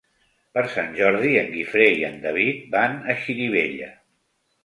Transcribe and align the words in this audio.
Per 0.53 0.61
Sant 0.75 0.87
Jordi 0.99 1.33
en 1.41 1.51
Guifré 1.57 1.85
i 1.99 2.01
en 2.09 2.17
David 2.25 2.65
van 2.79 2.97
a 3.13 3.17
Xirivella. 3.27 3.93